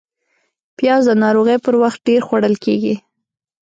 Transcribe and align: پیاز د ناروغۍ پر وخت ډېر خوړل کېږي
پیاز 0.77 1.03
د 1.09 1.11
ناروغۍ 1.23 1.57
پر 1.65 1.75
وخت 1.83 1.99
ډېر 2.07 2.21
خوړل 2.27 2.55
کېږي 2.63 2.95